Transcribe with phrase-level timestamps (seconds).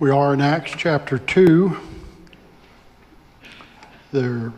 [0.00, 1.76] We are in Acts chapter 2.
[4.10, 4.52] There,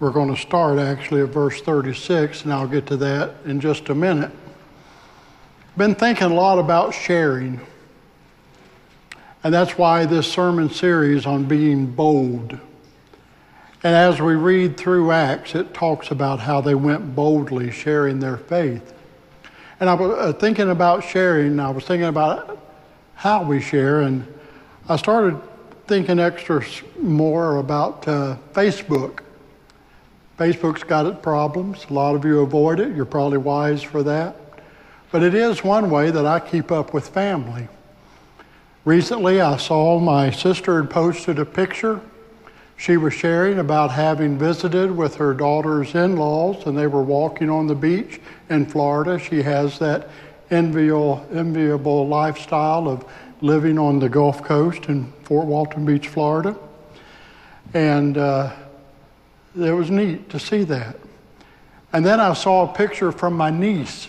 [0.00, 3.90] we're going to start actually at verse 36, and I'll get to that in just
[3.90, 4.30] a minute.
[5.76, 7.60] Been thinking a lot about sharing,
[9.44, 12.52] and that's why this sermon series on being bold.
[13.82, 18.38] And as we read through Acts, it talks about how they went boldly sharing their
[18.38, 18.94] faith.
[19.78, 22.62] And I was uh, thinking about sharing, I was thinking about
[23.22, 24.26] how we share, and
[24.88, 25.40] I started
[25.86, 26.60] thinking extra
[26.98, 29.20] more about uh, Facebook.
[30.36, 31.86] Facebook's got its problems.
[31.88, 32.96] A lot of you avoid it.
[32.96, 34.34] You're probably wise for that.
[35.12, 37.68] But it is one way that I keep up with family.
[38.84, 42.00] Recently, I saw my sister had posted a picture.
[42.76, 47.50] She was sharing about having visited with her daughter's in laws, and they were walking
[47.50, 49.16] on the beach in Florida.
[49.20, 50.08] She has that
[50.52, 53.04] enviable, enviable lifestyle of
[53.40, 56.56] living on the Gulf Coast in Fort Walton Beach, Florida.
[57.74, 58.52] And uh,
[59.58, 60.96] it was neat to see that.
[61.92, 64.08] And then I saw a picture from my niece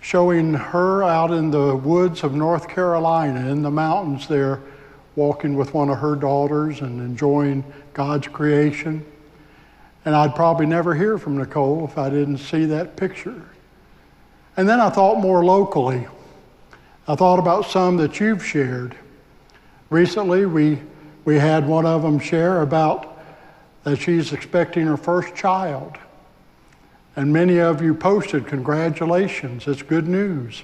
[0.00, 4.60] showing her out in the woods of North Carolina in the mountains there,
[5.16, 9.04] walking with one of her daughters and enjoying God's creation.
[10.04, 13.42] And I'd probably never hear from Nicole if I didn't see that picture.
[14.56, 16.06] And then I thought more locally.
[17.06, 18.94] I thought about some that you've shared.
[19.88, 20.80] Recently, we,
[21.24, 23.18] we had one of them share about
[23.84, 25.96] that she's expecting her first child.
[27.16, 30.62] And many of you posted, Congratulations, it's good news.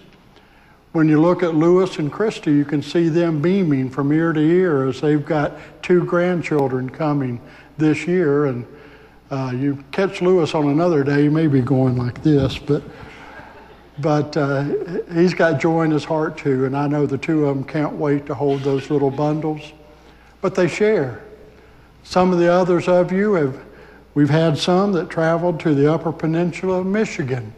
[0.93, 4.41] When you look at Lewis and Christy, you can see them beaming from ear to
[4.41, 7.41] ear as they've got two grandchildren coming
[7.77, 8.47] this year.
[8.47, 8.67] And
[9.31, 12.83] uh, you catch Lewis on another day, he may be going like this, but
[13.99, 14.65] but uh,
[15.13, 17.95] he's got joy in his heart too, and I know the two of them can't
[17.95, 19.73] wait to hold those little bundles.
[20.41, 21.23] But they share.
[22.03, 23.59] Some of the others of you have,
[24.15, 27.53] we've had some that traveled to the Upper Peninsula of Michigan,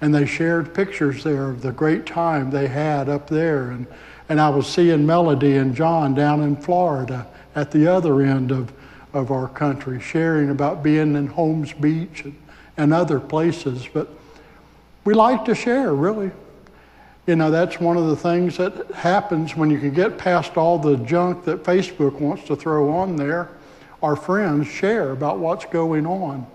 [0.00, 3.70] and they shared pictures there of the great time they had up there.
[3.70, 3.86] And,
[4.28, 8.72] and I was seeing Melody and John down in Florida at the other end of,
[9.12, 12.36] of our country, sharing about being in Holmes Beach and,
[12.76, 13.88] and other places.
[13.92, 14.08] But
[15.04, 16.30] we like to share, really.
[17.26, 20.78] You know, that's one of the things that happens when you can get past all
[20.78, 23.48] the junk that Facebook wants to throw on there.
[24.02, 26.46] Our friends share about what's going on.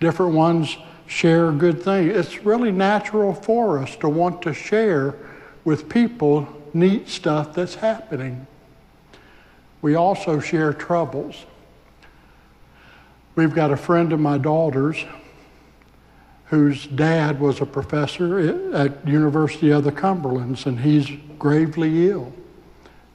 [0.00, 0.76] Different ones
[1.06, 2.16] share good things.
[2.16, 5.14] It's really natural for us to want to share
[5.64, 8.46] with people neat stuff that's happening.
[9.82, 11.44] We also share troubles.
[13.36, 15.04] We've got a friend of my daughter's
[16.46, 22.32] whose dad was a professor at University of the Cumberlands, and he's gravely ill.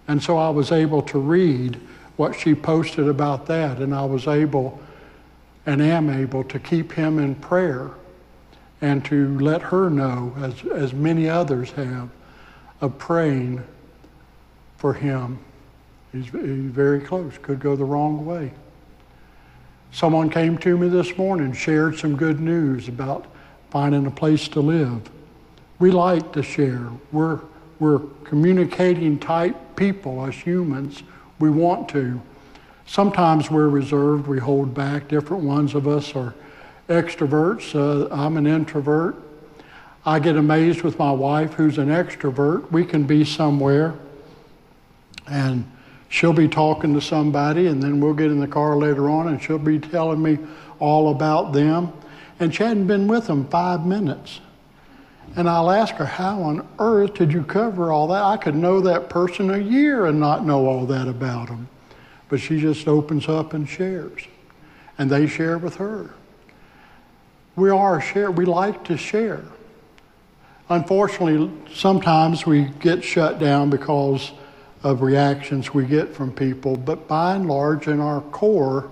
[0.07, 1.79] And so I was able to read
[2.17, 4.79] what she posted about that, and I was able
[5.66, 7.91] and am able to keep him in prayer
[8.81, 12.09] and to let her know, as, as many others have,
[12.81, 13.61] of praying
[14.78, 15.38] for him.
[16.11, 18.51] He's, he's very close, could go the wrong way.
[19.91, 23.25] Someone came to me this morning, shared some good news about
[23.69, 25.09] finding a place to live.
[25.79, 26.89] We like to share.
[27.11, 27.39] We're,
[27.79, 31.03] we're communicating type people as humans.
[31.39, 32.22] We want to.
[32.85, 35.07] Sometimes we're reserved, we hold back.
[35.07, 36.33] Different ones of us are
[36.88, 37.75] extroverts.
[37.75, 39.16] Uh, I'm an introvert.
[40.05, 42.72] I get amazed with my wife, who's an extrovert.
[42.72, 43.95] We can be somewhere
[45.28, 45.69] and
[46.09, 49.42] she'll be talking to somebody, and then we'll get in the car later on, and
[49.42, 50.40] she'll be telling me
[50.80, 51.94] all about them.
[52.40, 54.42] And she hadn't been with them five minutes.
[55.36, 58.24] And I'll ask her, How on earth did you cover all that?
[58.24, 61.68] I could know that person a year and not know all that about them.
[62.30, 64.24] But she just opens up and shares.
[64.97, 66.14] And they share with her.
[67.56, 69.44] We are share, we like to share.
[70.70, 74.32] Unfortunately, sometimes we get shut down because
[74.84, 78.91] of reactions we get from people, but by and large, in our core,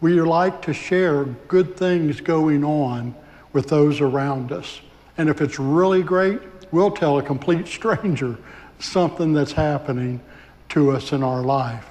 [0.00, 3.14] we like to share good things going on
[3.52, 4.80] with those around us.
[5.16, 6.40] And if it's really great,
[6.70, 8.36] we'll tell a complete stranger
[8.78, 10.20] something that's happening
[10.70, 11.86] to us in our life.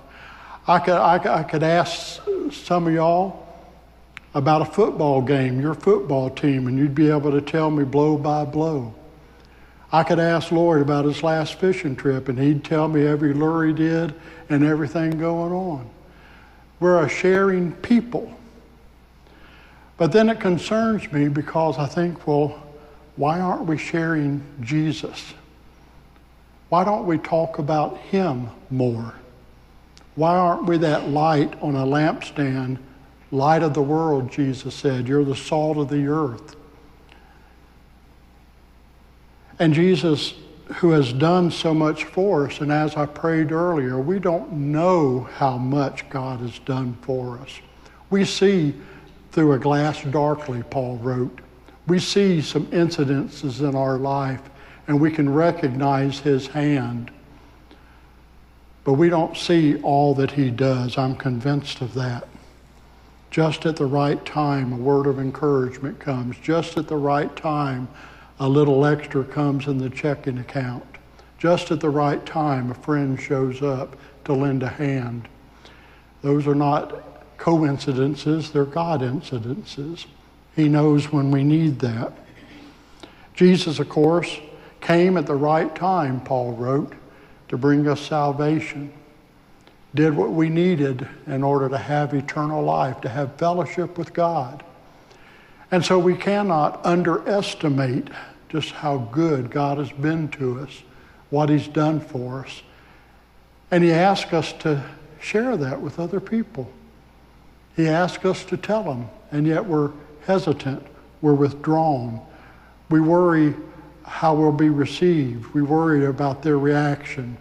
[0.67, 2.21] I could, I, I could ask
[2.51, 3.47] some of y'all
[4.33, 8.17] about a football game, your football team, and you'd be able to tell me blow
[8.17, 8.93] by blow.
[9.93, 13.65] I could ask Lloyd about his last fishing trip, and he'd tell me every lure
[13.65, 14.13] he did
[14.49, 15.89] and everything going on.
[16.79, 18.33] We're a sharing people.
[19.97, 22.63] But then it concerns me because I think, well,
[23.17, 25.33] why aren't we sharing Jesus?
[26.69, 29.13] Why don't we talk about Him more?
[30.15, 32.77] Why aren't we that light on a lampstand?
[33.29, 35.07] Light of the world, Jesus said.
[35.07, 36.55] You're the salt of the earth.
[39.61, 40.33] And Jesus,
[40.77, 45.29] who has done so much for us, and as I prayed earlier, we don't know
[45.35, 47.59] how much God has done for us.
[48.09, 48.73] We see
[49.31, 51.41] through a glass darkly, Paul wrote.
[51.85, 54.41] We see some incidences in our life
[54.87, 57.11] and we can recognize his hand.
[58.83, 60.97] But we don't see all that he does.
[60.97, 62.27] I'm convinced of that.
[63.29, 66.35] Just at the right time, a word of encouragement comes.
[66.39, 67.87] Just at the right time,
[68.41, 70.83] a little extra comes in the checking account.
[71.37, 73.95] Just at the right time, a friend shows up
[74.25, 75.29] to lend a hand.
[76.23, 80.07] Those are not coincidences, they're God incidences.
[80.55, 82.13] He knows when we need that.
[83.35, 84.39] Jesus, of course,
[84.81, 86.93] came at the right time, Paul wrote,
[87.49, 88.91] to bring us salvation.
[89.93, 94.63] Did what we needed in order to have eternal life, to have fellowship with God.
[95.69, 98.09] And so we cannot underestimate
[98.51, 100.83] just how good God has been to us,
[101.29, 102.61] what He's done for us.
[103.71, 104.83] And He asks us to
[105.21, 106.69] share that with other people.
[107.77, 109.91] He asks us to tell them, and yet we're
[110.25, 110.85] hesitant,
[111.21, 112.19] we're withdrawn.
[112.89, 113.55] We worry
[114.03, 117.37] how we'll be received, we worry about their reaction.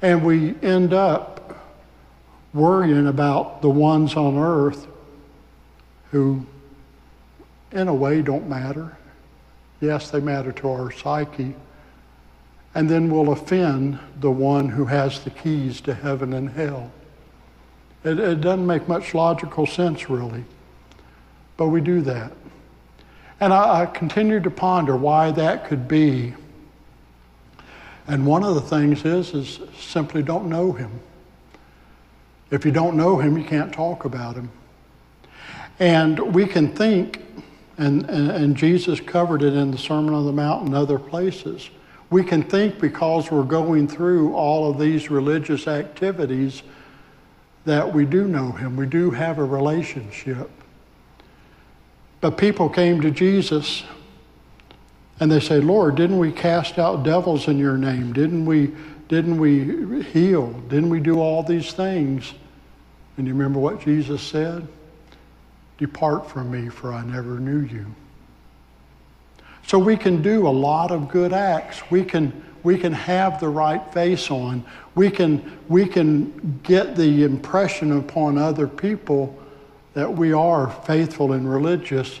[0.00, 1.74] And we end up
[2.52, 4.86] worrying about the ones on earth
[6.12, 6.46] who,
[7.72, 8.96] in a way, don't matter.
[9.80, 11.54] Yes, they matter to our psyche.
[12.74, 16.90] And then we'll offend the one who has the keys to heaven and hell.
[18.02, 20.44] It, it doesn't make much logical sense, really.
[21.56, 22.32] But we do that.
[23.40, 26.34] And I, I continue to ponder why that could be.
[28.06, 31.00] And one of the things is, is simply don't know him.
[32.50, 34.50] If you don't know him, you can't talk about him.
[35.78, 37.20] And we can think,
[37.76, 41.70] and, and, and, Jesus covered it in the Sermon on the Mount and other places.
[42.10, 46.62] We can think because we're going through all of these religious activities
[47.64, 50.50] that we do know him, we do have a relationship.
[52.20, 53.84] But people came to Jesus
[55.20, 58.12] and they say, Lord, didn't we cast out devils in your name?
[58.12, 58.72] Didn't we,
[59.08, 60.50] didn't we heal?
[60.68, 62.34] Didn't we do all these things?
[63.16, 64.66] And you remember what Jesus said?
[65.78, 67.86] Depart from me, for I never knew you.
[69.66, 71.90] So we can do a lot of good acts.
[71.90, 74.64] We can, we can have the right face on.
[74.94, 79.38] We can, we can get the impression upon other people
[79.94, 82.20] that we are faithful and religious,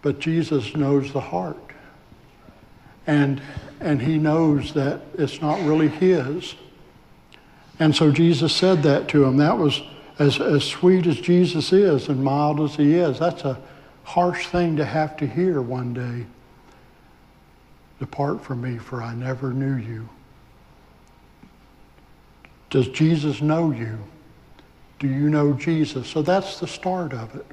[0.00, 1.56] but Jesus knows the heart.
[3.06, 3.42] And,
[3.80, 6.54] and he knows that it's not really his.
[7.78, 9.36] And so Jesus said that to him.
[9.38, 9.82] That was
[10.18, 13.18] as, as sweet as Jesus is and mild as he is.
[13.18, 13.60] That's a
[14.04, 16.26] harsh thing to have to hear one day.
[18.00, 20.08] Depart from me, for I never knew you.
[22.70, 23.98] Does Jesus know you?
[24.98, 26.08] Do you know Jesus?
[26.08, 27.46] So that's the start of it.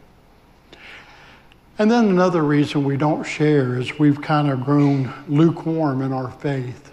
[1.77, 6.31] And then another reason we don't share is we've kind of grown lukewarm in our
[6.31, 6.91] faith.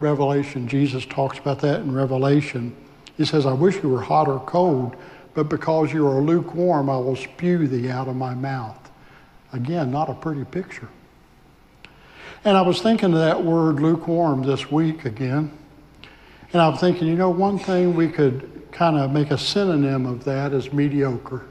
[0.00, 2.74] Revelation, Jesus talks about that in Revelation.
[3.16, 4.96] He says, I wish you were hot or cold,
[5.36, 8.90] but because you are lukewarm, I will spew thee out of my mouth.
[9.52, 10.88] Again, not a pretty picture.
[12.42, 15.52] And I was thinking of that word lukewarm this week again.
[16.54, 20.24] And I'm thinking, you know, one thing we could kind of make a synonym of
[20.24, 21.44] that is mediocre.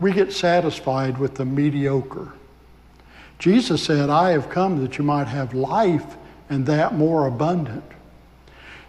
[0.00, 2.32] We get satisfied with the mediocre.
[3.38, 6.16] Jesus said, I have come that you might have life
[6.48, 7.84] and that more abundant.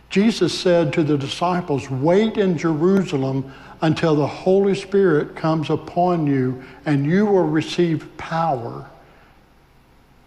[0.10, 6.64] Jesus said to the disciples, Wait in Jerusalem until the Holy Spirit comes upon you,
[6.86, 8.90] and you will receive power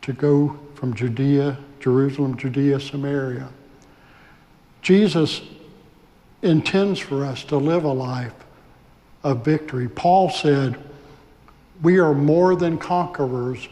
[0.02, 3.48] to go from Judea, Jerusalem, Judea, Samaria.
[4.82, 5.40] Jesus
[6.42, 8.34] intends for us to live a life
[9.22, 9.88] of victory.
[9.88, 10.76] Paul said,
[11.80, 13.68] We are more than conquerors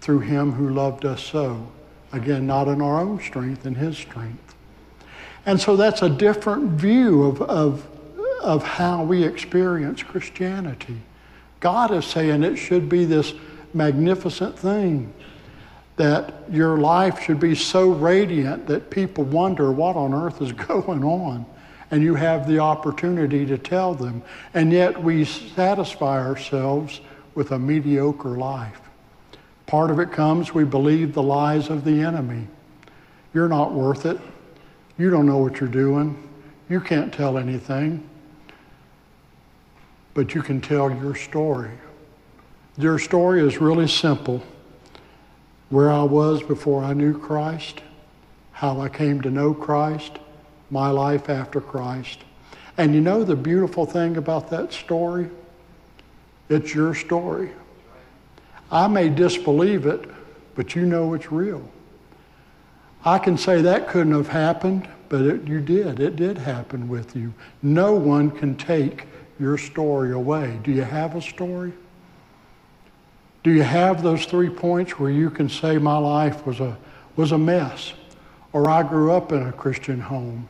[0.00, 1.66] through him who loved us so.
[2.12, 4.54] Again, not in our own strength, in his strength.
[5.46, 7.88] And so that's a different view of, of,
[8.42, 11.00] of how we experience Christianity.
[11.60, 13.34] God is saying it should be this
[13.72, 15.12] magnificent thing
[15.96, 21.04] that your life should be so radiant that people wonder what on earth is going
[21.04, 21.46] on.
[21.90, 24.22] And you have the opportunity to tell them.
[24.54, 27.00] And yet we satisfy ourselves
[27.34, 28.80] with a mediocre life.
[29.66, 32.46] Part of it comes, we believe the lies of the enemy.
[33.34, 34.18] You're not worth it.
[34.98, 36.28] You don't know what you're doing.
[36.68, 38.08] You can't tell anything.
[40.14, 41.70] But you can tell your story.
[42.76, 44.42] Your story is really simple.
[45.70, 47.80] Where I was before I knew Christ,
[48.52, 50.18] how I came to know Christ,
[50.70, 52.20] my life after Christ.
[52.76, 55.28] And you know the beautiful thing about that story?
[56.48, 57.50] It's your story.
[58.70, 60.08] I may disbelieve it,
[60.54, 61.66] but you know it's real.
[63.04, 66.00] I can say that couldn't have happened, but it, you did.
[66.00, 67.34] It did happen with you.
[67.62, 69.06] No one can take
[69.42, 70.58] your story away.
[70.62, 71.72] Do you have a story?
[73.42, 76.78] Do you have those three points where you can say my life was a,
[77.16, 77.92] was a mess,
[78.52, 80.48] or I grew up in a Christian home,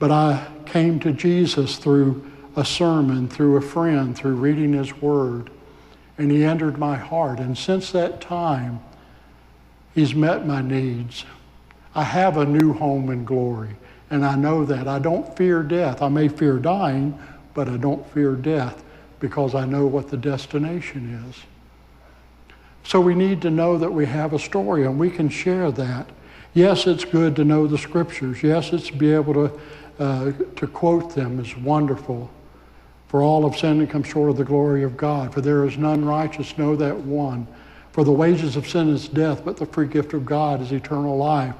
[0.00, 5.50] but I came to Jesus through a sermon, through a friend, through reading His Word,
[6.18, 7.38] and He entered my heart.
[7.38, 8.80] And since that time,
[9.94, 11.24] He's met my needs.
[11.94, 13.76] I have a new home in glory,
[14.10, 14.88] and I know that.
[14.88, 16.02] I don't fear death.
[16.02, 17.16] I may fear dying,
[17.54, 18.82] but I don't fear death
[19.20, 21.42] because I know what the destination is.
[22.84, 26.08] So we need to know that we have a story and we can share that.
[26.54, 28.42] Yes, it's good to know the scriptures.
[28.42, 29.60] Yes, it's to be able to,
[29.98, 32.30] uh, to quote them is wonderful.
[33.08, 35.32] For all of sinned and come short of the glory of God.
[35.32, 37.46] For there is none righteous, no, that one.
[37.92, 41.16] For the wages of sin is death, but the free gift of God is eternal
[41.16, 41.54] life.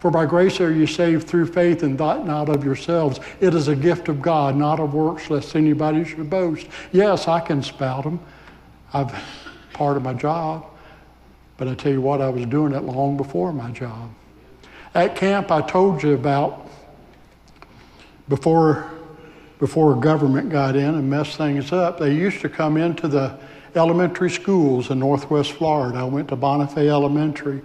[0.00, 3.18] For by grace are you saved through faith, and that not of yourselves.
[3.40, 6.66] It is a gift of God, not of works, lest anybody should boast.
[6.92, 8.20] Yes, I can spout them.
[8.92, 9.12] I've
[9.72, 10.66] part of my job.
[11.56, 14.10] But I tell you what, I was doing it long before my job.
[14.94, 16.68] At camp, I told you about
[18.28, 18.90] before
[19.58, 21.98] before government got in and messed things up.
[21.98, 23.36] They used to come into the
[23.74, 25.98] elementary schools in Northwest Florida.
[25.98, 27.60] I went to Bonifay Elementary,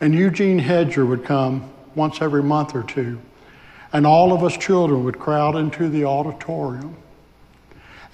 [0.00, 3.20] and Eugene Hedger would come once every month or two,
[3.92, 6.96] and all of us children would crowd into the auditorium,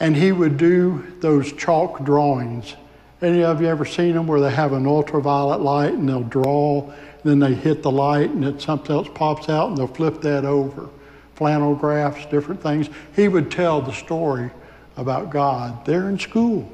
[0.00, 2.74] and he would do those chalk drawings
[3.22, 6.82] any of you ever seen them where they have an ultraviolet light and they'll draw,
[6.82, 10.20] and then they hit the light and it, something else pops out and they'll flip
[10.20, 10.88] that over?
[11.34, 12.88] Flannel graphs, different things.
[13.14, 14.50] He would tell the story
[14.96, 15.84] about God.
[15.86, 16.70] They're in school.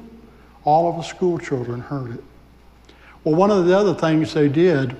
[0.65, 2.23] All of the school children heard it.
[3.23, 4.97] Well, one of the other things they did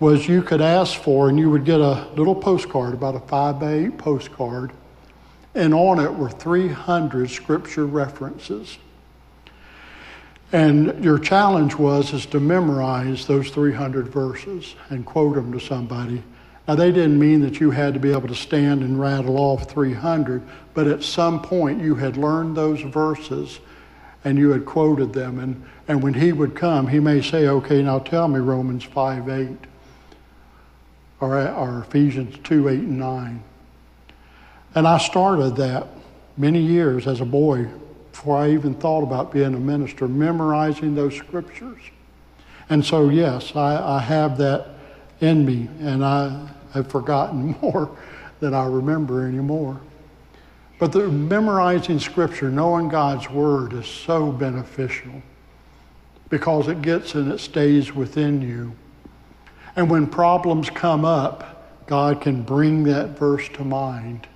[0.00, 3.60] was you could ask for, and you would get a little postcard, about a five
[3.60, 4.72] by eight postcard,
[5.54, 8.78] and on it were 300 scripture references.
[10.52, 16.22] And your challenge was is to memorize those 300 verses and quote them to somebody.
[16.66, 19.70] Now they didn't mean that you had to be able to stand and rattle off
[19.70, 20.42] 300,
[20.72, 23.60] but at some point you had learned those verses
[24.24, 25.38] and you had quoted them.
[25.38, 29.28] And, and when he would come, he may say, okay, now tell me Romans 5,
[29.28, 29.48] 8
[31.20, 33.42] or, or Ephesians 2, 8, and 9.
[34.74, 35.88] And I started that
[36.36, 37.68] many years as a boy
[38.12, 41.80] before I even thought about being a minister, memorizing those scriptures.
[42.70, 44.68] And so, yes, I, I have that
[45.20, 47.96] in me, and I have forgotten more
[48.40, 49.80] than I remember anymore.
[50.78, 55.22] But the memorizing scripture, knowing God's word, is so beneficial
[56.28, 58.72] because it gets and it stays within you.
[59.74, 64.28] And when problems come up, God can bring that verse to mind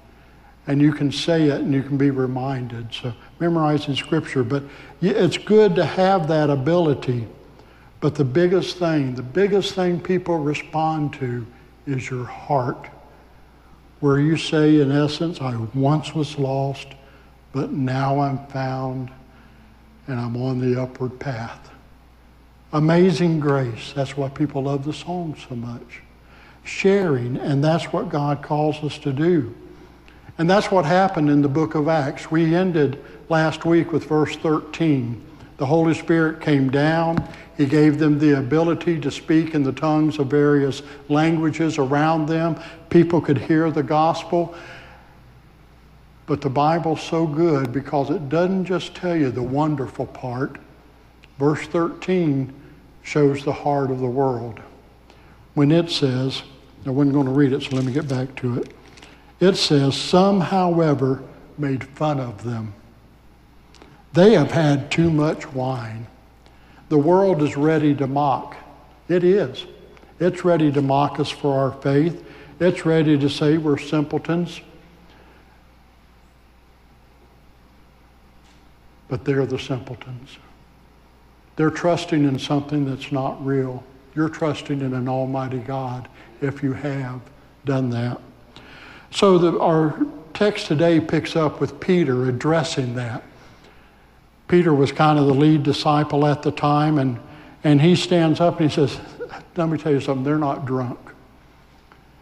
[0.67, 2.93] and you can say it and you can be reminded.
[2.93, 4.63] So memorizing scripture, but
[5.01, 7.27] it's good to have that ability.
[8.01, 11.47] But the biggest thing, the biggest thing people respond to
[11.87, 12.89] is your heart,
[14.03, 16.89] where you say, in essence, I once was lost,
[17.53, 19.13] but now I'm found
[20.09, 21.71] and I'm on the upward path.
[22.73, 23.93] Amazing grace.
[23.95, 26.03] That's why people love the song so much.
[26.65, 29.55] Sharing, and that's what God calls us to do.
[30.37, 32.29] And that's what happened in the book of Acts.
[32.29, 35.25] We ended last week with verse 13.
[35.57, 37.29] The Holy Spirit came down.
[37.57, 42.61] He gave them the ability to speak in the tongues of various languages around them.
[42.91, 44.55] People could hear the gospel.
[46.27, 50.59] But the Bible's so good because it doesn't just tell you the wonderful part.
[51.39, 52.53] Verse 13
[53.03, 54.61] shows the heart of the world.
[55.55, 56.43] When it says,
[56.87, 58.73] I wasn't going to read it, so let me get back to it.
[59.41, 61.23] It says, Some, however,
[61.59, 62.75] made fun of them.
[64.13, 66.07] They have had too much wine.
[66.89, 68.57] The world is ready to mock.
[69.09, 69.65] It is.
[70.21, 72.25] It's ready to mock us for our faith.
[72.61, 74.61] It's ready to say we're simpletons.
[79.09, 80.39] But they're the simpletons.
[81.57, 83.83] They're trusting in something that's not real.
[84.15, 86.09] You're trusting in an almighty God
[86.41, 87.21] if you have
[87.65, 88.21] done that.
[89.11, 93.23] So the, our text today picks up with Peter addressing that.
[94.53, 97.19] Peter was kind of the lead disciple at the time, and,
[97.65, 99.01] and he stands up and he says,
[99.57, 100.99] Let me tell you something, they're not drunk.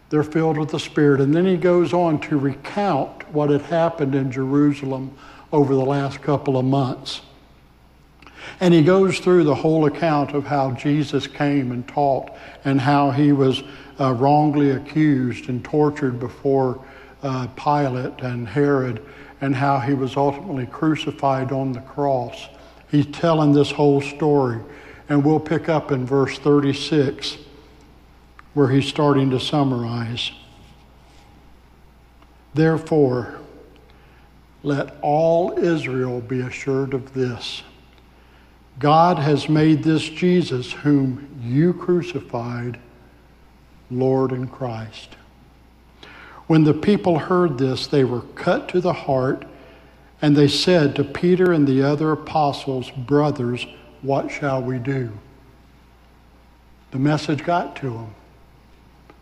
[0.09, 1.19] They're filled with the Spirit.
[1.19, 5.13] And then he goes on to recount what had happened in Jerusalem
[5.51, 7.19] over the last couple of months.
[8.61, 12.31] And he goes through the whole account of how Jesus came and taught
[12.63, 13.61] and how he was
[13.99, 16.81] uh, wrongly accused and tortured before
[17.23, 19.05] uh, Pilate and Herod
[19.41, 22.47] and how he was ultimately crucified on the cross.
[22.89, 24.59] He's telling this whole story.
[25.09, 27.37] And we'll pick up in verse 36
[28.53, 30.31] where he's starting to summarize.
[32.53, 33.39] Therefore,
[34.63, 37.63] let all Israel be assured of this
[38.79, 42.79] God has made this Jesus, whom you crucified,
[43.91, 45.17] Lord and Christ.
[46.51, 49.45] When the people heard this, they were cut to the heart,
[50.21, 53.65] and they said to Peter and the other apostles, Brothers,
[54.01, 55.17] what shall we do?
[56.91, 58.15] The message got to them.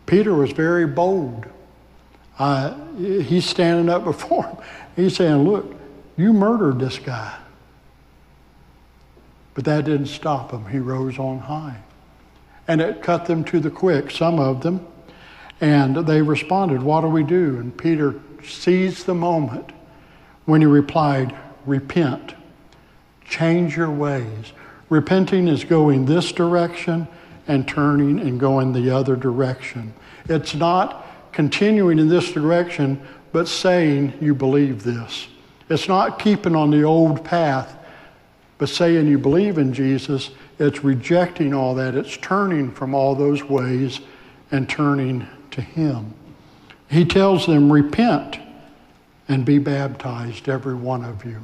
[0.06, 1.46] Peter was very bold.
[2.36, 4.56] Uh, he's standing up before him.
[4.96, 5.72] He's saying, Look,
[6.16, 7.38] you murdered this guy.
[9.54, 10.66] But that didn't stop him.
[10.66, 11.76] He rose on high.
[12.66, 14.84] And it cut them to the quick, some of them.
[15.60, 17.58] And they responded, What do we do?
[17.58, 19.70] And Peter seized the moment
[20.44, 21.36] when he replied,
[21.66, 22.34] Repent,
[23.24, 24.52] change your ways.
[24.88, 27.06] Repenting is going this direction
[27.46, 29.92] and turning and going the other direction.
[30.28, 33.00] It's not continuing in this direction,
[33.32, 35.28] but saying you believe this.
[35.68, 37.76] It's not keeping on the old path
[38.60, 41.94] but saying you believe in Jesus, it's rejecting all that.
[41.94, 44.00] It's turning from all those ways
[44.50, 46.14] and turning to Him.
[46.88, 48.38] He tells them, Repent
[49.28, 51.40] and be baptized, every one of you.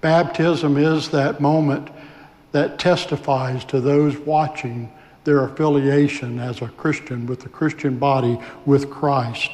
[0.00, 1.88] Baptism is that moment
[2.52, 4.90] that testifies to those watching
[5.24, 9.50] their affiliation as a Christian with the Christian body with Christ.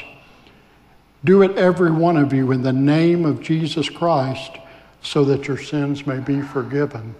[1.24, 4.52] Do it, every one of you, in the name of Jesus Christ
[5.02, 7.14] so that your sins may be forgiven.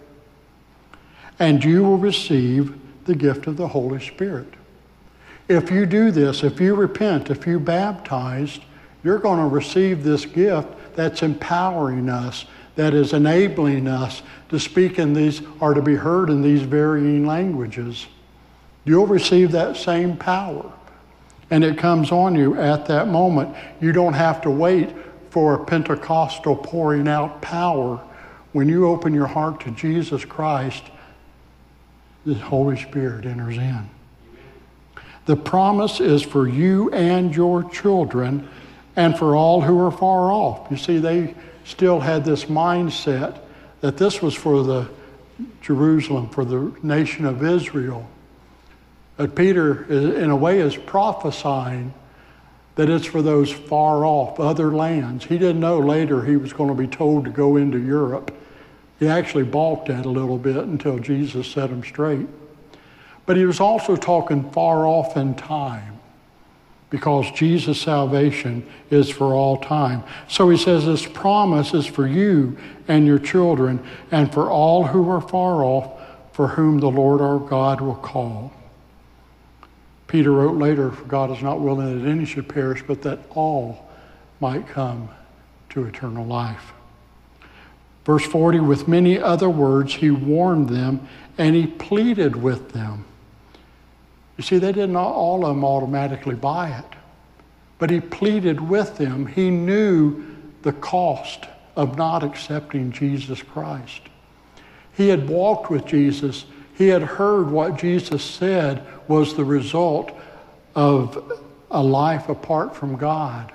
[1.38, 4.52] And you will receive the gift of the Holy Spirit.
[5.48, 8.62] If you do this, if you repent, if you baptized,
[9.04, 14.98] you're going to receive this gift that's empowering us, that is enabling us to speak
[14.98, 18.06] in these or to be heard in these varying languages.
[18.84, 20.72] You'll receive that same power.
[21.50, 23.54] And it comes on you at that moment.
[23.80, 24.90] You don't have to wait
[25.30, 28.00] for a Pentecostal pouring out power,
[28.52, 30.82] when you open your heart to Jesus Christ,
[32.24, 33.90] the Holy Spirit enters in.
[35.26, 38.48] The promise is for you and your children
[38.94, 40.70] and for all who are far off.
[40.70, 41.34] You see, they
[41.64, 43.40] still had this mindset
[43.80, 44.88] that this was for the
[45.60, 48.08] Jerusalem, for the nation of Israel.
[49.16, 51.92] That Peter, in a way, is prophesying
[52.76, 55.24] that it's for those far off other lands.
[55.24, 58.34] He didn't know later he was going to be told to go into Europe.
[58.98, 62.28] He actually balked at a little bit until Jesus set him straight.
[63.26, 65.98] But he was also talking far off in time
[66.88, 70.04] because Jesus' salvation is for all time.
[70.28, 75.10] So he says this promise is for you and your children and for all who
[75.10, 76.00] are far off,
[76.32, 78.52] for whom the Lord our God will call.
[80.06, 83.90] Peter wrote later, For God is not willing that any should perish, but that all
[84.38, 85.08] might come
[85.70, 86.72] to eternal life.
[88.04, 93.04] Verse 40, with many other words, he warned them and he pleaded with them.
[94.36, 96.98] You see, they did not all of them automatically buy it,
[97.78, 99.26] but he pleaded with them.
[99.26, 100.24] He knew
[100.62, 104.02] the cost of not accepting Jesus Christ.
[104.92, 110.12] He had walked with Jesus, he had heard what Jesus said was the result
[110.74, 113.52] of a life apart from God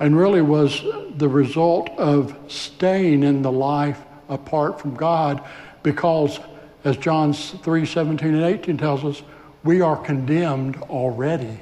[0.00, 0.82] and really was
[1.16, 5.42] the result of staying in the life apart from God
[5.82, 6.40] because
[6.84, 9.22] as John 3 17 and 18 tells us,
[9.62, 11.60] we are condemned already.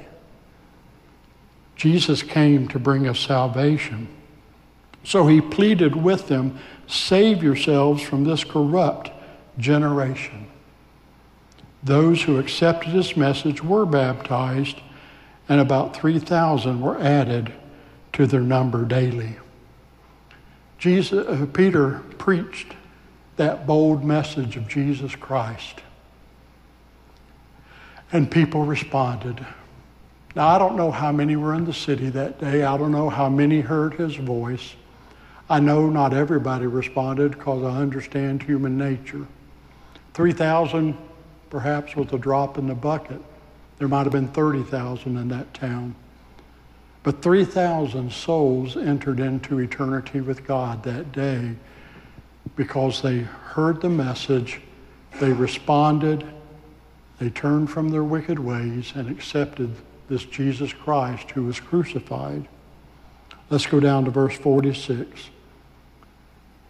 [1.75, 4.07] Jesus came to bring us salvation.
[5.03, 9.11] So he pleaded with them save yourselves from this corrupt
[9.57, 10.47] generation.
[11.83, 14.77] Those who accepted his message were baptized,
[15.47, 17.53] and about 3,000 were added
[18.13, 19.37] to their number daily.
[20.77, 22.73] Jesus, uh, Peter preached
[23.37, 25.81] that bold message of Jesus Christ.
[28.11, 29.45] And people responded.
[30.35, 32.63] Now, I don't know how many were in the city that day.
[32.63, 34.75] I don't know how many heard his voice.
[35.49, 39.25] I know not everybody responded because I understand human nature.
[40.13, 40.97] 3,000
[41.49, 43.21] perhaps was a drop in the bucket.
[43.79, 45.95] There might have been 30,000 in that town.
[47.01, 51.55] But 3,000 souls entered into eternity with God that day
[52.55, 54.61] because they heard the message,
[55.19, 56.27] they responded,
[57.19, 59.75] they turned from their wicked ways and accepted
[60.07, 62.47] this Jesus Christ who was crucified.
[63.49, 65.29] Let's go down to verse 46.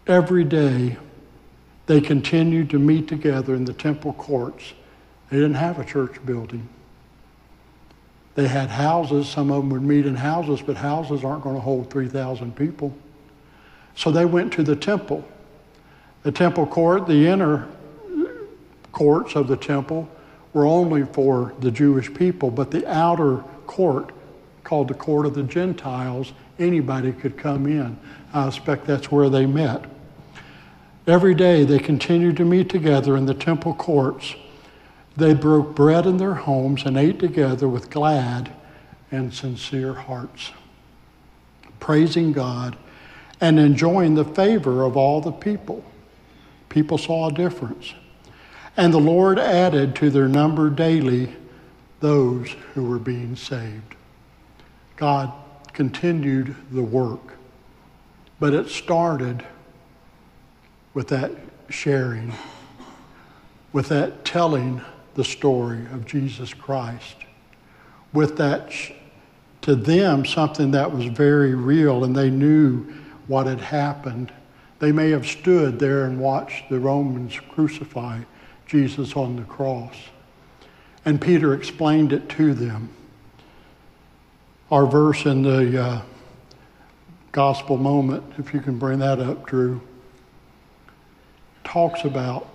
[0.08, 0.98] Every day
[1.86, 4.74] they continued to meet together in the temple courts.
[5.30, 6.68] They didn't have a church building.
[8.36, 9.28] They had houses.
[9.28, 12.94] Some of them would meet in houses, but houses aren't going to hold 3,000 people.
[13.96, 15.28] So they went to the temple.
[16.24, 17.68] The temple court, the inner
[18.92, 20.10] courts of the temple,
[20.54, 24.12] were only for the Jewish people, but the outer court,
[24.64, 27.98] called the court of the Gentiles, anybody could come in.
[28.34, 29.86] I expect that's where they met.
[31.08, 34.36] Every day they continued to meet together in the temple courts.
[35.18, 38.52] They broke bread in their homes and ate together with glad
[39.12, 40.52] and sincere hearts,
[41.80, 42.78] praising God
[43.42, 45.84] and enjoying the favor of all the people.
[46.68, 47.94] People saw a difference.
[48.80, 51.36] And the Lord added to their number daily
[52.00, 53.96] those who were being saved.
[54.96, 55.34] God
[55.74, 57.34] continued the work,
[58.40, 59.44] but it started
[60.94, 61.34] with that
[61.68, 62.32] sharing,
[63.74, 64.80] with that telling
[65.16, 67.18] the story of Jesus Christ,
[68.14, 68.72] with that
[69.60, 72.86] to them something that was very real and they knew
[73.28, 74.32] what had happened.
[74.80, 78.22] They may have stood there and watched the Romans crucify
[78.70, 79.96] Jesus on the cross.
[81.04, 82.90] And Peter explained it to them.
[84.70, 86.02] Our verse in the uh,
[87.32, 89.82] gospel moment, if you can bring that up, Drew,
[91.64, 92.48] talks about.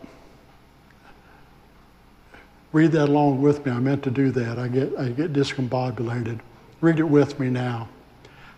[2.71, 3.73] Read that along with me.
[3.73, 4.57] I meant to do that.
[4.57, 6.39] I get, I get discombobulated.
[6.81, 7.89] Read it with me now.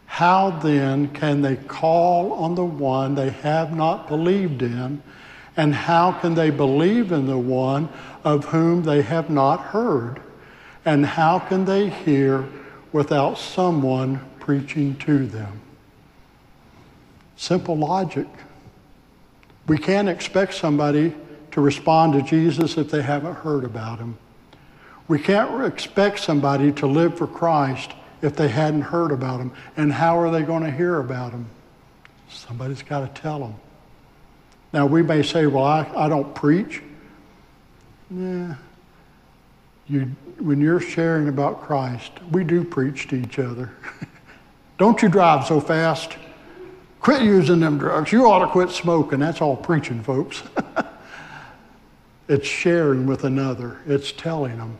[0.04, 5.02] How then can they call on the one they have not believed in?
[5.56, 7.88] And how can they believe in the one
[8.24, 10.20] of whom they have not heard?
[10.84, 12.46] And how can they hear
[12.92, 15.60] without someone preaching to them?
[17.36, 18.28] Simple logic.
[19.66, 21.14] We can't expect somebody
[21.52, 24.18] to respond to Jesus if they haven't heard about him.
[25.08, 27.92] We can't expect somebody to live for Christ
[28.22, 29.52] if they hadn't heard about him.
[29.76, 31.46] And how are they going to hear about him?
[32.28, 33.54] Somebody's got to tell them.
[34.72, 36.82] Now, we may say, well, I, I don't preach.
[38.10, 38.54] Yeah.
[39.86, 43.72] You, when you're sharing about Christ, we do preach to each other.
[44.78, 46.16] don't you drive so fast.
[47.00, 48.10] Quit using them drugs.
[48.10, 49.20] You ought to quit smoking.
[49.20, 50.42] That's all preaching, folks.
[52.28, 54.78] it's sharing with another, it's telling them.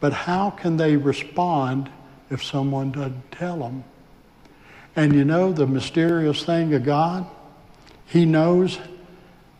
[0.00, 1.90] But how can they respond
[2.30, 3.84] if someone doesn't tell them?
[4.94, 7.26] And you know the mysterious thing of God?
[8.06, 8.78] He knows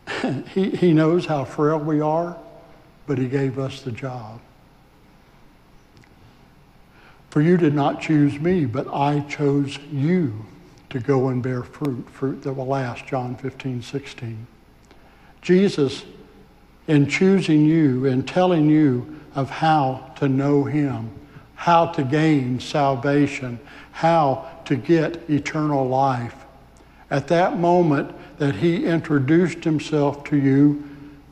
[0.53, 2.37] he, he knows how frail we are,
[3.05, 4.39] but He gave us the job.
[7.29, 10.45] For you did not choose me, but I chose you
[10.89, 14.47] to go and bear fruit, fruit that will last, John 15, 16.
[15.41, 16.05] Jesus,
[16.87, 21.11] in choosing you and telling you of how to know Him,
[21.55, 23.59] how to gain salvation,
[23.91, 26.45] how to get eternal life,
[27.09, 30.83] at that moment, that he introduced himself to you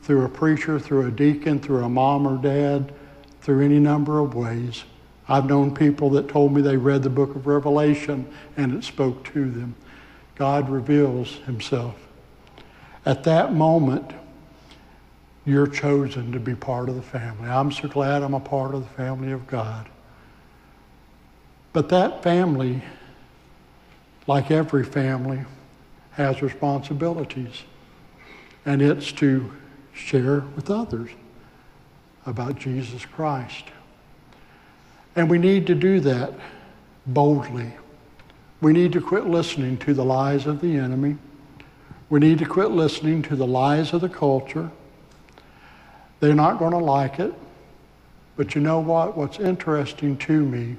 [0.02, 2.92] through a preacher, through a deacon, through a mom or dad,
[3.40, 4.84] through any number of ways.
[5.28, 9.24] I've known people that told me they read the book of Revelation and it spoke
[9.32, 9.74] to them.
[10.36, 11.96] God reveals himself.
[13.04, 14.12] At that moment,
[15.44, 17.48] you're chosen to be part of the family.
[17.48, 19.88] I'm so glad I'm a part of the family of God.
[21.72, 22.82] But that family,
[24.26, 25.44] like every family,
[26.16, 27.62] has responsibilities,
[28.64, 29.52] and it's to
[29.92, 31.10] share with others
[32.24, 33.64] about Jesus Christ.
[35.14, 36.32] And we need to do that
[37.06, 37.70] boldly.
[38.62, 41.18] We need to quit listening to the lies of the enemy.
[42.08, 44.70] We need to quit listening to the lies of the culture.
[46.20, 47.34] They're not going to like it.
[48.36, 49.18] But you know what?
[49.18, 50.76] What's interesting to me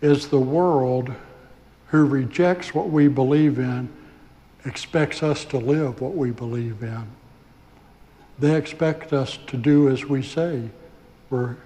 [0.00, 1.12] is the world
[1.86, 3.88] who rejects what we believe in
[4.64, 7.06] expects us to live what we believe in.
[8.38, 10.70] They expect us to do as we say
[11.30, 11.56] were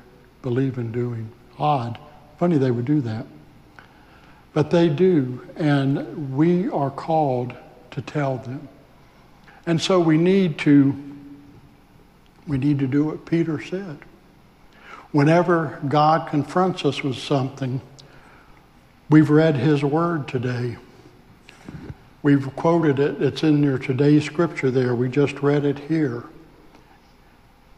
[0.40, 1.30] believing doing.
[1.58, 1.98] Odd.
[2.38, 3.26] Funny they would do that.
[4.52, 7.54] But they do, and we are called
[7.92, 8.68] to tell them.
[9.66, 10.94] And so we need to
[12.46, 13.98] we need to do what Peter said.
[15.12, 17.80] Whenever God confronts us with something,
[19.08, 20.76] we've read his word today.
[22.22, 23.20] We've quoted it.
[23.20, 24.94] It's in your today's scripture there.
[24.94, 26.24] We just read it here.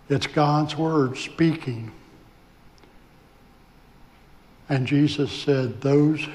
[0.08, 1.90] It's God's word speaking.
[4.68, 6.26] And Jesus said, Those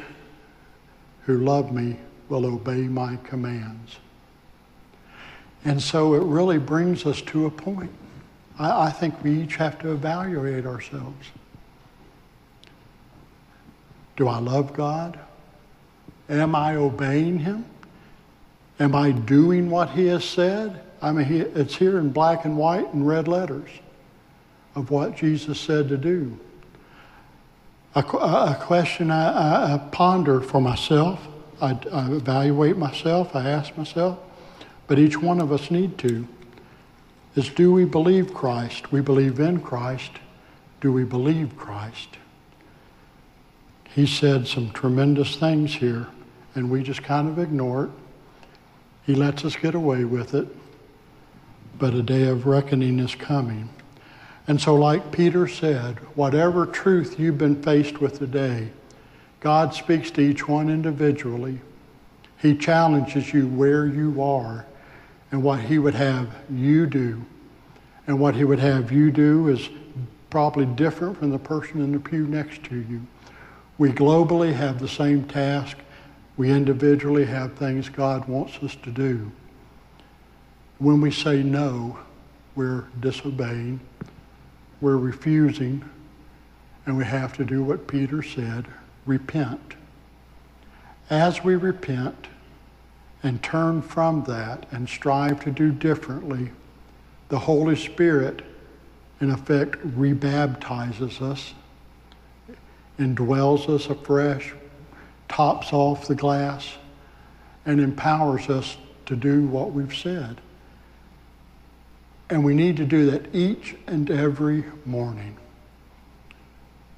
[1.25, 1.97] who love me
[2.29, 3.97] will obey my commands.
[5.63, 7.91] And so it really brings us to a point.
[8.57, 11.27] I, I think we each have to evaluate ourselves.
[14.15, 15.19] Do I love God?
[16.27, 17.65] Am I obeying Him?
[18.79, 20.81] Am I doing what He has said?
[21.01, 23.69] I mean, he, it's here in black and white and red letters
[24.75, 26.37] of what Jesus said to do.
[27.95, 31.25] A, a question I, I, ponder for myself,
[31.61, 34.19] I, I evaluate myself, I ask myself,
[34.87, 36.27] but each one of us need to,
[37.35, 38.91] is do we believe Christ?
[38.91, 40.11] We believe in Christ.
[40.81, 42.17] Do we believe Christ?
[43.93, 46.07] He said some tremendous things here,
[46.55, 47.89] and we just kind of ignore it.
[49.03, 50.47] He lets us get away with it,
[51.77, 53.69] but a day of reckoning is coming.
[54.47, 58.69] And so, like Peter said, whatever truth you've been faced with today,
[59.39, 61.59] God speaks to each one individually.
[62.37, 64.65] He challenges you where you are
[65.31, 67.23] and what He would have you do.
[68.07, 69.69] And what He would have you do is
[70.29, 73.05] probably different from the person in the pew next to you.
[73.77, 75.77] We globally have the same task.
[76.39, 79.31] We individually have things God wants us to do.
[80.79, 81.99] When we say no,
[82.55, 83.79] we're disobeying
[84.81, 85.83] we're refusing,
[86.85, 88.65] and we have to do what Peter said
[89.05, 89.73] repent.
[91.09, 92.27] As we repent
[93.23, 96.51] and turn from that and strive to do differently,
[97.27, 98.41] the Holy Spirit,
[99.19, 101.53] in effect, rebaptizes us,
[102.97, 104.53] indwells us afresh,
[105.29, 106.67] tops off the glass,
[107.65, 110.41] and empowers us to do what we've said.
[112.29, 115.37] And we need to do that each and every morning.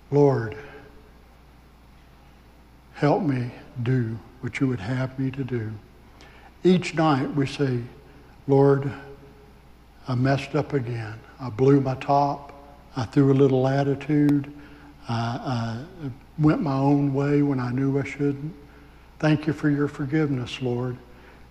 [0.10, 0.58] Lord,
[2.96, 3.52] help me
[3.84, 5.72] do what you would have me to do.
[6.64, 7.82] Each night we say,
[8.48, 8.92] Lord,
[10.08, 11.18] I messed up again.
[11.40, 12.54] I blew my top.
[12.96, 14.52] I threw a little attitude.
[15.08, 18.54] I, I went my own way when I knew I shouldn't.
[19.20, 20.98] Thank you for your forgiveness, Lord.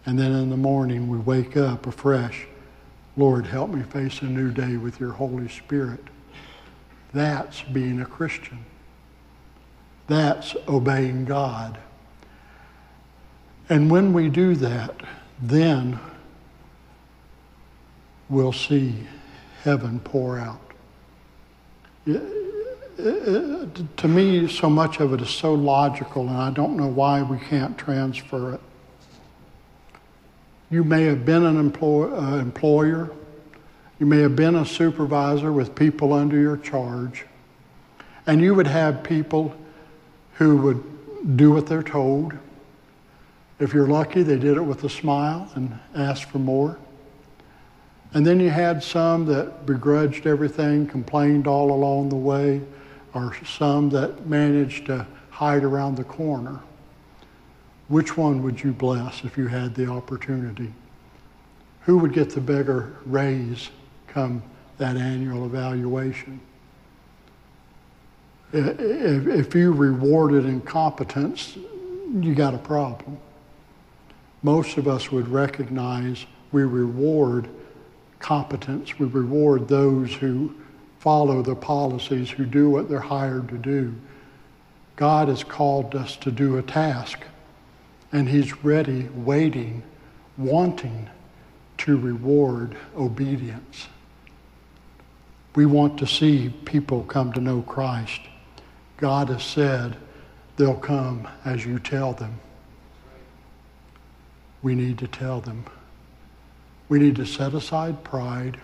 [0.06, 2.46] And then in the morning we wake up afresh
[3.16, 6.02] Lord, help me face a new day with your Holy Spirit.
[7.12, 8.64] That's being a Christian.
[10.06, 11.78] That's obeying God.
[13.68, 15.02] And when we do that,
[15.40, 15.98] then
[18.28, 19.06] we'll see
[19.62, 20.60] heaven pour out.
[23.96, 27.38] To me, so much of it is so logical, and I don't know why we
[27.38, 28.60] can't transfer it.
[30.70, 33.10] You may have been an employ, uh, employer.
[33.98, 37.26] You may have been a supervisor with people under your charge.
[38.26, 39.54] And you would have people
[40.34, 42.34] who would do what they're told.
[43.58, 46.78] If you're lucky, they did it with a smile and asked for more.
[48.12, 52.60] And then you had some that begrudged everything, complained all along the way,
[53.14, 56.60] or some that managed to hide around the corner.
[57.88, 60.72] Which one would you bless if you had the opportunity?
[61.82, 63.70] Who would get the bigger raise
[64.06, 64.42] come
[64.78, 66.40] that annual evaluation?
[68.52, 73.18] If you rewarded incompetence, you got a problem.
[74.42, 77.48] Most of us would recognize we reward
[78.18, 80.54] competence, we reward those who
[81.00, 83.94] follow the policies, who do what they're hired to do.
[84.96, 87.24] God has called us to do a task
[88.12, 89.82] and he's ready, waiting,
[90.36, 91.08] wanting
[91.78, 93.88] to reward obedience.
[95.54, 98.20] We want to see people come to know Christ.
[98.98, 99.96] God has said
[100.56, 102.38] they'll come as you tell them.
[104.62, 105.64] We need to tell them.
[106.90, 108.60] We need to set aside pride.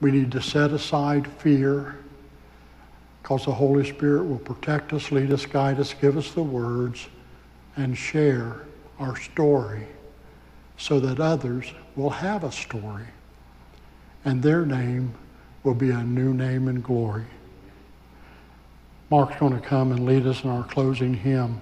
[0.00, 1.96] We need to set aside fear
[3.22, 7.06] because the Holy Spirit will protect us, lead us, guide us, give us the words
[7.76, 8.62] and share
[8.98, 9.86] our story
[10.76, 13.06] so that others will have a story
[14.24, 15.14] and their name
[15.62, 17.26] will be a new name in glory.
[19.10, 21.60] Mark's going to come and lead us in our closing hymn.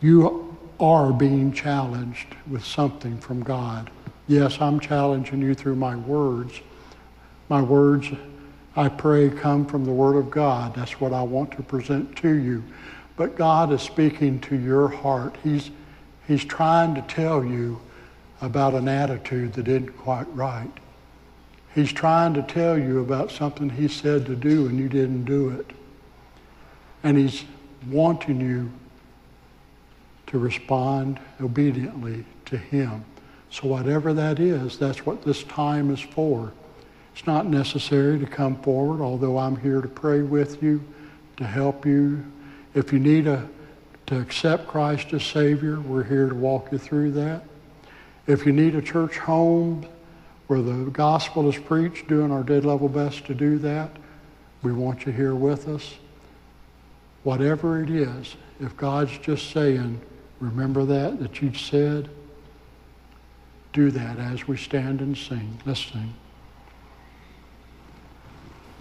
[0.00, 3.90] You are being challenged with something from God.
[4.30, 6.60] Yes, I'm challenging you through my words.
[7.48, 8.06] My words,
[8.76, 10.72] I pray, come from the Word of God.
[10.72, 12.62] That's what I want to present to you.
[13.16, 15.36] But God is speaking to your heart.
[15.42, 15.72] He's,
[16.28, 17.80] he's trying to tell you
[18.40, 20.70] about an attitude that isn't quite right.
[21.74, 25.50] He's trying to tell you about something He said to do and you didn't do
[25.50, 25.72] it.
[27.02, 27.42] And He's
[27.88, 28.70] wanting you
[30.28, 33.04] to respond obediently to Him.
[33.50, 36.52] So, whatever that is, that's what this time is for.
[37.14, 40.82] It's not necessary to come forward, although I'm here to pray with you,
[41.38, 42.24] to help you.
[42.74, 43.48] If you need a,
[44.06, 47.42] to accept Christ as Savior, we're here to walk you through that.
[48.28, 49.84] If you need a church home
[50.46, 53.90] where the gospel is preached, doing our dead level best to do that,
[54.62, 55.94] we want you here with us.
[57.24, 60.00] Whatever it is, if God's just saying,
[60.38, 62.08] remember that, that you said,
[63.72, 65.58] do that as we stand and sing.
[65.64, 66.14] Let's sing.